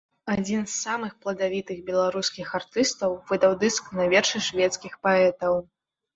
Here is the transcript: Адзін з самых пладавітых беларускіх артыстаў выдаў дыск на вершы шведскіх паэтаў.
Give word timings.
Адзін 0.35 0.61
з 0.69 0.73
самых 0.85 1.11
пладавітых 1.25 1.77
беларускіх 1.89 2.55
артыстаў 2.61 3.11
выдаў 3.29 3.51
дыск 3.67 3.93
на 4.01 4.09
вершы 4.17 4.43
шведскіх 4.49 4.99
паэтаў. 5.07 5.53